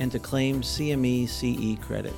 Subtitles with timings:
[0.00, 2.14] and to claim CME CE credit.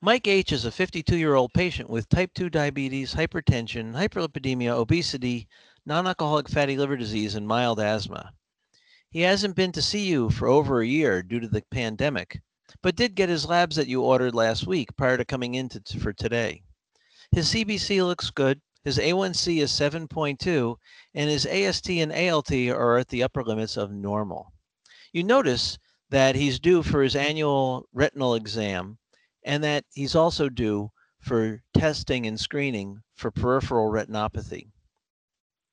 [0.00, 0.52] Mike H.
[0.52, 5.46] is a 52 year old patient with type 2 diabetes, hypertension, hyperlipidemia, obesity,
[5.84, 8.32] non alcoholic fatty liver disease, and mild asthma.
[9.10, 12.40] He hasn't been to see you for over a year due to the pandemic,
[12.82, 16.00] but did get his labs that you ordered last week prior to coming in to,
[16.00, 16.62] for today.
[17.32, 20.76] His CBC looks good, his A1C is 7.2,
[21.12, 24.54] and his AST and ALT are at the upper limits of normal
[25.12, 25.78] you notice
[26.10, 28.98] that he's due for his annual retinal exam
[29.44, 34.68] and that he's also due for testing and screening for peripheral retinopathy.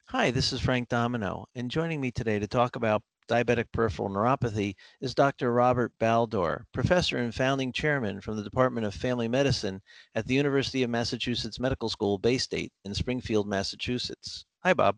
[0.07, 4.73] Hi, this is Frank Domino, and joining me today to talk about diabetic peripheral neuropathy
[5.01, 5.51] is Dr.
[5.51, 9.81] Robert Baldor, professor and founding chairman from the Department of Family Medicine
[10.15, 14.45] at the University of Massachusetts Medical School, Baystate in Springfield, Massachusetts.
[14.63, 14.97] Hi, Bob.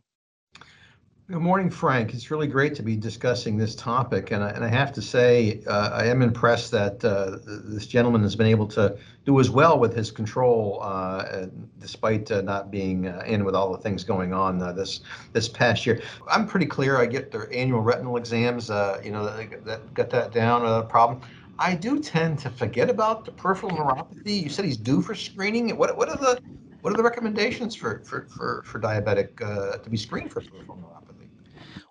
[1.32, 2.16] Good morning, Frank.
[2.16, 5.62] It's really great to be discussing this topic, and I, and I have to say
[5.68, 9.78] uh, I am impressed that uh, this gentleman has been able to do as well
[9.78, 11.46] with his control, uh,
[11.80, 15.48] despite uh, not being uh, in with all the things going on uh, this this
[15.48, 16.02] past year.
[16.32, 16.98] I'm pretty clear.
[16.98, 18.70] I get their annual retinal exams.
[19.04, 20.66] you know, that, that got that down.
[20.66, 21.22] Uh, problem.
[21.60, 24.42] I do tend to forget about the peripheral neuropathy.
[24.42, 25.78] You said he's due for screening.
[25.78, 26.42] What what are the
[26.82, 31.19] what are the recommendations for for for, for diabetic to be screened for peripheral neuropathy?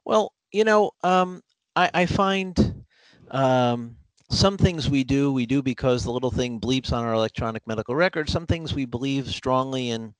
[0.08, 1.42] Well, you know, um,
[1.76, 2.84] I, I find
[3.30, 3.96] um,
[4.30, 7.94] some things we do, we do because the little thing bleeps on our electronic medical
[7.94, 8.30] record.
[8.30, 10.14] Some things we believe strongly in.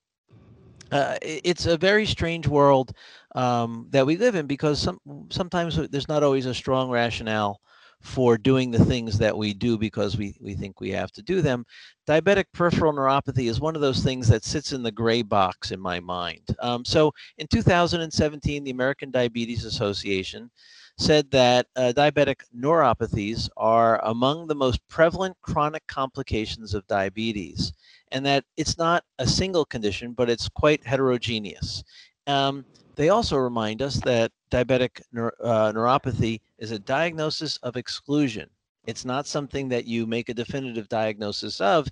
[0.93, 2.93] Uh, it's a very strange world
[3.35, 4.99] um, that we live in because some
[5.31, 7.61] sometimes there's not always a strong rationale
[8.01, 11.43] for doing the things that we do because we, we think we have to do
[11.43, 11.65] them.
[12.07, 15.81] Diabetic peripheral neuropathy is one of those things that sits in the gray box in
[15.81, 16.43] my mind.
[16.61, 20.51] Um, so in 2017, the American Diabetes Association
[20.97, 27.73] said that uh, diabetic neuropathies are among the most prevalent chronic complications of diabetes,
[28.11, 31.85] and that it's not a single condition, but it's quite heterogeneous.
[32.27, 32.65] Um,
[32.97, 38.49] they also remind us that diabetic neur- uh, neuropathy is a diagnosis of exclusion.
[38.87, 41.89] It's not something that you make a definitive diagnosis of,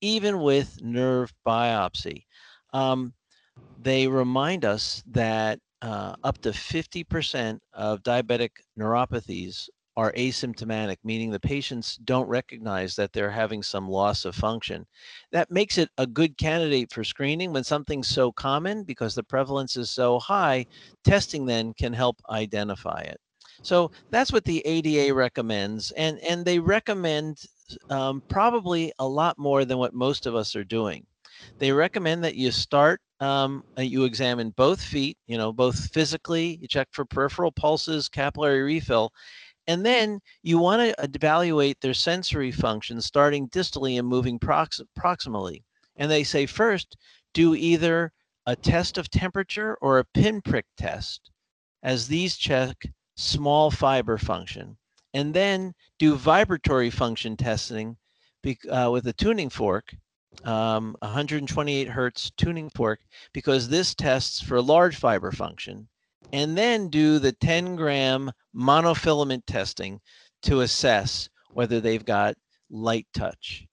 [0.00, 2.24] even with nerve biopsy.
[2.72, 3.14] Um,
[3.78, 11.40] they remind us that uh, up to 50% of diabetic neuropathies are asymptomatic, meaning the
[11.40, 14.86] patients don't recognize that they're having some loss of function.
[15.32, 19.76] That makes it a good candidate for screening when something's so common because the prevalence
[19.76, 20.66] is so high.
[21.04, 23.20] Testing then can help identify it.
[23.62, 27.42] So that's what the ADA recommends, and and they recommend
[27.90, 31.06] um, probably a lot more than what most of us are doing.
[31.58, 36.68] They recommend that you start, um, you examine both feet, you know, both physically, you
[36.68, 39.12] check for peripheral pulses, capillary refill,
[39.66, 45.62] and then you want to evaluate their sensory function starting distally and moving prox- proximally.
[45.96, 46.96] And they say first,
[47.34, 48.12] do either
[48.46, 51.30] a test of temperature or a pinprick test,
[51.82, 52.76] as these check
[53.20, 54.76] small fiber function.
[55.12, 57.96] And then do vibratory function testing
[58.70, 59.94] uh, with a tuning fork,
[60.44, 63.00] um, 128 hertz tuning fork,
[63.32, 65.88] because this tests for large fiber function
[66.32, 70.00] and then do the 10 gram monofilament testing
[70.42, 72.36] to assess whether they've got
[72.70, 73.66] light touch.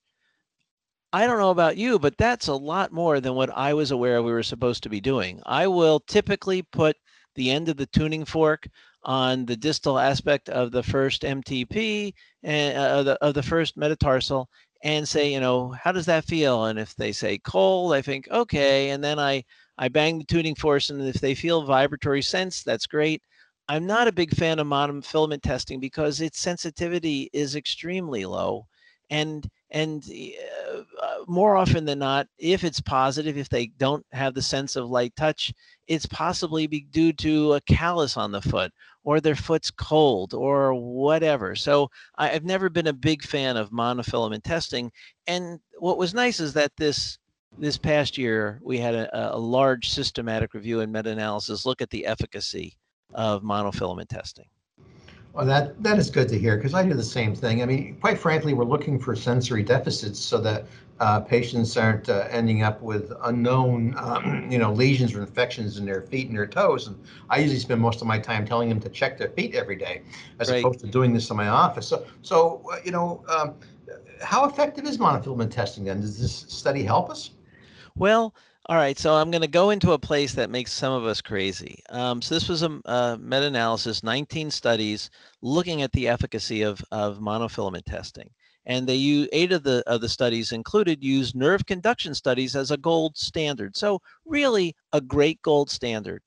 [1.12, 4.22] I don't know about you, but that's a lot more than what I was aware
[4.22, 5.40] we were supposed to be doing.
[5.46, 6.96] I will typically put
[7.38, 8.68] the end of the tuning fork
[9.04, 13.76] on the distal aspect of the first MTP and uh, of, the, of the first
[13.78, 14.48] metatarsal
[14.82, 16.66] and say, you know, how does that feel?
[16.66, 18.90] And if they say cold, I think, okay.
[18.90, 19.44] And then I
[19.78, 23.22] I bang the tuning fork, and if they feel vibratory sense, that's great.
[23.68, 28.66] I'm not a big fan of monofilament testing because its sensitivity is extremely low,
[29.10, 34.34] and and uh, uh, more often than not, if it's positive, if they don't have
[34.34, 35.52] the sense of light touch,
[35.86, 38.72] it's possibly be due to a callus on the foot
[39.04, 41.54] or their foot's cold or whatever.
[41.54, 44.90] So I've never been a big fan of monofilament testing.
[45.26, 47.18] And what was nice is that this
[47.58, 51.90] this past year, we had a, a large systematic review and meta analysis look at
[51.90, 52.76] the efficacy
[53.14, 54.46] of monofilament testing.
[55.32, 57.62] Well, that that is good to hear because I do the same thing.
[57.62, 60.66] I mean, quite frankly, we're looking for sensory deficits so that
[61.00, 65.84] uh, patients aren't uh, ending up with unknown, um, you know, lesions or infections in
[65.84, 66.88] their feet and their toes.
[66.88, 69.76] And I usually spend most of my time telling them to check their feet every
[69.76, 70.02] day,
[70.40, 70.58] as right.
[70.58, 71.86] opposed to doing this in my office.
[71.86, 73.54] So, so uh, you know, um,
[74.22, 76.00] how effective is monofilament testing then?
[76.00, 77.30] Does this study help us?
[77.96, 78.34] Well,
[78.70, 81.22] all right, so I'm going to go into a place that makes some of us
[81.22, 81.82] crazy.
[81.88, 85.08] Um, so this was a, a, meta-analysis, 19 studies
[85.40, 88.28] looking at the efficacy of, of monofilament testing.
[88.66, 92.70] And they use eight of the of the studies included used nerve conduction studies as
[92.70, 93.74] a gold standard.
[93.74, 96.22] So really a great gold standard.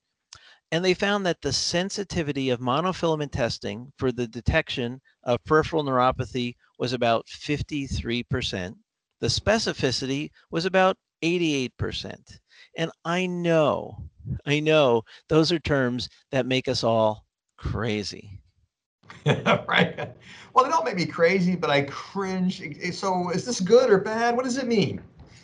[0.71, 6.55] And they found that the sensitivity of monofilament testing for the detection of peripheral neuropathy
[6.79, 8.73] was about 53%.
[9.19, 12.39] The specificity was about 88%.
[12.77, 13.97] And I know,
[14.45, 17.25] I know those are terms that make us all
[17.57, 18.39] crazy.
[19.25, 20.15] right.
[20.53, 22.61] Well, they don't make me crazy, but I cringe.
[22.93, 24.35] So is this good or bad?
[24.35, 25.01] What does it mean?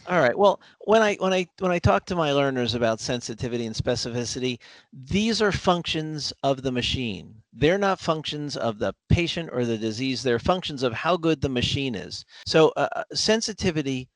[0.09, 0.37] All right.
[0.37, 4.59] Well, when I when I when I talk to my learners about sensitivity and specificity,
[4.93, 7.35] these are functions of the machine.
[7.51, 10.23] They're not functions of the patient or the disease.
[10.23, 12.23] They're functions of how good the machine is.
[12.45, 14.07] So, uh, uh sensitivity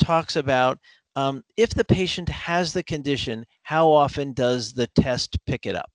[0.00, 0.78] talks about
[1.16, 5.90] um, if the patient has the condition, how often does the test pick it up?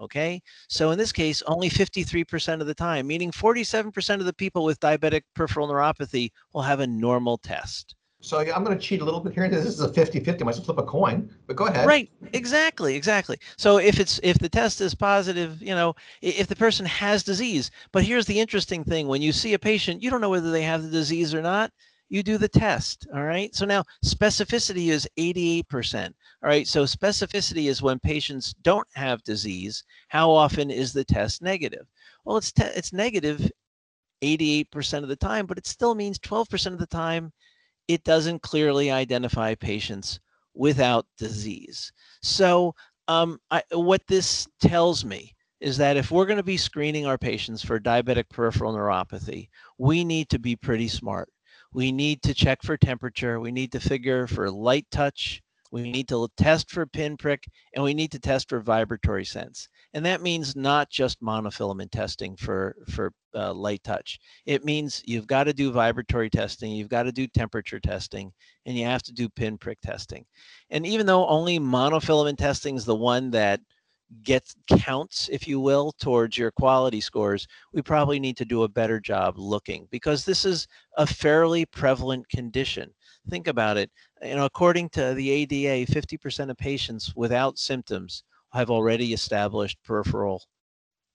[0.00, 4.62] Okay, so in this case, only 53% of the time, meaning 47% of the people
[4.64, 7.96] with diabetic peripheral neuropathy will have a normal test.
[8.20, 9.48] So I'm going to cheat a little bit here.
[9.48, 10.40] This is a 50-50.
[10.40, 11.86] I might flip a coin, but go ahead.
[11.86, 12.10] Right.
[12.32, 12.96] Exactly.
[12.96, 13.38] Exactly.
[13.56, 17.70] So if it's if the test is positive, you know, if the person has disease,
[17.92, 20.62] but here's the interesting thing: when you see a patient, you don't know whether they
[20.62, 21.70] have the disease or not
[22.08, 23.06] you do the test.
[23.14, 23.54] All right.
[23.54, 26.06] So now specificity is 88%.
[26.06, 26.66] All right.
[26.66, 29.84] So specificity is when patients don't have disease.
[30.08, 31.86] How often is the test negative?
[32.24, 33.50] Well, it's te- it's negative
[34.22, 37.32] 88% of the time, but it still means 12% of the time
[37.86, 40.20] it doesn't clearly identify patients
[40.54, 41.92] without disease.
[42.22, 42.74] So
[43.06, 47.18] um, I, what this tells me is that if we're going to be screening our
[47.18, 51.28] patients for diabetic peripheral neuropathy, we need to be pretty smart
[51.72, 53.40] we need to check for temperature.
[53.40, 55.42] We need to figure for light touch.
[55.70, 57.44] We need to test for pinprick
[57.74, 59.68] and we need to test for vibratory sense.
[59.92, 64.18] And that means not just monofilament testing for, for uh, light touch.
[64.46, 68.32] It means you've got to do vibratory testing, you've got to do temperature testing,
[68.64, 70.24] and you have to do pinprick testing.
[70.70, 73.60] And even though only monofilament testing is the one that
[74.22, 78.68] gets counts, if you will, towards your quality scores, we probably need to do a
[78.68, 80.66] better job looking because this is
[80.96, 82.90] a fairly prevalent condition.
[83.28, 83.90] Think about it.
[84.22, 90.42] You know, according to the ADA, 50% of patients without symptoms have already established peripheral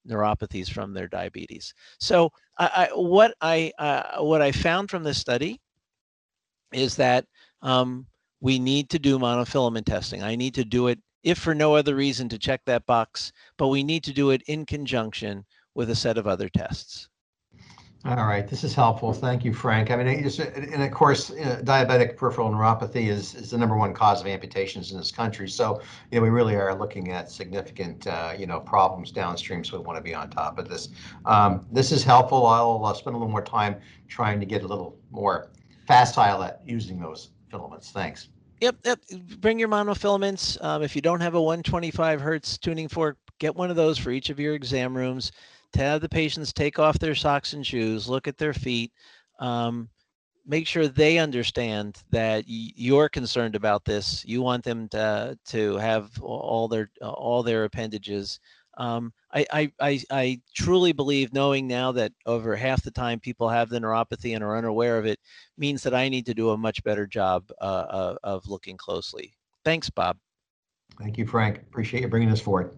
[0.08, 1.74] neuropathies from their diabetes.
[2.00, 2.30] So,
[2.60, 5.60] I, I, what I uh, what I found from this study
[6.72, 7.26] is that
[7.62, 8.06] um,
[8.42, 10.22] we need to do monofilament testing.
[10.22, 13.70] I need to do it if for no other reason to check that box, but
[13.70, 17.10] we need to do it in conjunction with a set of other tests.
[18.06, 19.14] All right, this is helpful.
[19.14, 19.90] Thank you, Frank.
[19.90, 24.28] I mean, and of course, diabetic peripheral neuropathy is, is the number one cause of
[24.28, 25.48] amputations in this country.
[25.48, 25.82] So,
[26.12, 29.64] you know, we really are looking at significant, uh, you know, problems downstream.
[29.64, 30.90] So we want to be on top of this.
[31.24, 32.46] Um, this is helpful.
[32.46, 33.78] I'll uh, spend a little more time
[34.10, 35.52] trying to get a little more
[35.88, 37.92] facile at using those filaments.
[37.92, 38.28] Thanks.
[38.62, 39.00] Yep, yep.
[39.40, 40.62] Bring your monofilaments.
[40.64, 44.12] Um, if you don't have a 125 hertz tuning fork, get one of those for
[44.12, 45.32] each of your exam rooms.
[45.74, 48.92] To have the patients take off their socks and shoes, look at their feet,
[49.40, 49.90] um,
[50.46, 54.24] make sure they understand that you're concerned about this.
[54.26, 58.40] You want them to to have all their all their appendages
[58.78, 63.50] um, I, I, I, I, truly believe knowing now that over half the time people
[63.50, 65.20] have the neuropathy and are unaware of it
[65.58, 69.36] means that I need to do a much better job uh, uh, of looking closely.
[69.64, 70.18] Thanks, Bob.
[71.00, 71.58] Thank you, Frank.
[71.58, 72.72] Appreciate you bringing this forward.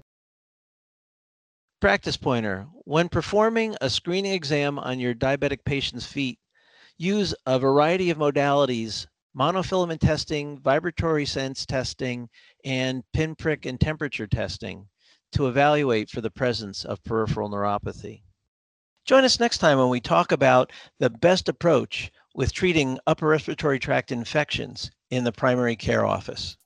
[1.82, 2.68] Practice pointer.
[2.84, 6.40] When performing a screening exam on your diabetic patient's feet,
[6.98, 12.30] use a variety of modalities monofilament testing, vibratory sense testing,
[12.64, 14.88] and pinprick and temperature testing
[15.34, 18.22] to evaluate for the presence of peripheral neuropathy.
[19.06, 23.80] Join us next time when we talk about the best approach with treating upper respiratory
[23.80, 26.58] tract infections in the primary care office.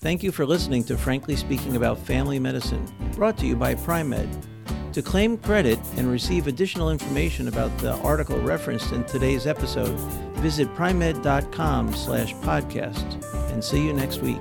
[0.00, 4.28] Thank you for listening to Frankly Speaking About Family Medicine, brought to you by Pri-Med.
[4.92, 9.94] To claim credit and receive additional information about the article referenced in today's episode,
[10.40, 14.40] visit pri-med.com slash podcast and see you next week.